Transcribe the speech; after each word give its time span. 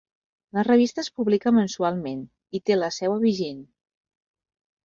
La 0.57 0.63
revista 0.67 1.03
es 1.05 1.09
publica 1.19 1.53
mensualment 1.57 2.25
i 2.61 2.65
té 2.71 2.79
la 2.79 2.91
seu 2.99 3.17
a 3.19 3.21
Beijing. 3.27 3.61